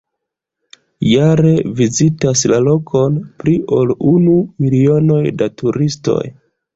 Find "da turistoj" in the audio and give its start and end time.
5.43-6.23